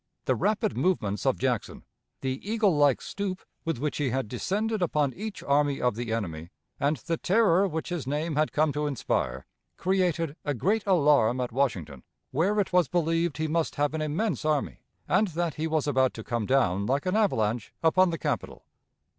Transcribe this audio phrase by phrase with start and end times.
[0.25, 1.83] The rapid movements of Jackson,
[2.21, 6.49] the eagle like stoop with which he had descended upon each army of the enemy,
[6.79, 9.45] and the terror which his name had come to inspire,
[9.77, 12.01] created a great alarm at Washington,
[12.31, 16.15] where it was believed he must have an immense army, and that he was about
[16.15, 18.63] to come down like an avalanche upon the capital.